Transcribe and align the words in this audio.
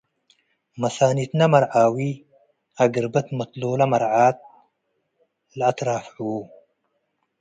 መሳኒትለ 0.81 1.39
መርዓዊ 1.53 1.95
አግርበት 2.83 3.27
መትሎለ 3.37 3.81
መርዓት 3.91 4.37
ለአትራፍዕ 5.57 6.17
ዉ። 6.27 6.31